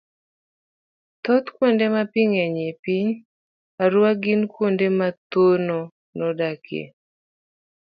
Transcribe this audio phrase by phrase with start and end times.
[1.23, 3.07] thoth kuonde ma pi ng'enyie e piny
[3.83, 5.79] Arua gin kuonde ma dhano
[6.29, 6.83] odakie.